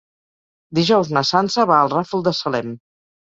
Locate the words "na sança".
1.17-1.67